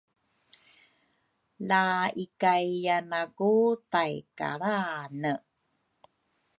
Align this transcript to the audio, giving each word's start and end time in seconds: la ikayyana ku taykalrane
la 1.67 1.83
ikayyana 2.23 3.21
ku 3.37 3.51
taykalrane 3.91 5.33